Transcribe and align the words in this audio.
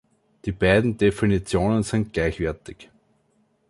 Die 0.45 0.51
beiden 0.51 0.97
Definitionen 0.97 1.83
sind 1.83 2.11
gleichwertig. 2.11 2.89